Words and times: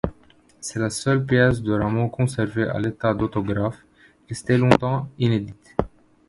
C'est 0.61 0.79
la 0.79 0.89
seule 0.89 1.23
pièce 1.27 1.61
de 1.61 1.73
Rameau 1.73 2.09
conservée 2.09 2.63
à 2.67 2.79
l'état 2.79 3.13
d'autographe, 3.13 3.85
restée 4.27 4.57
longtemps 4.57 5.07
inédite. 5.19 5.75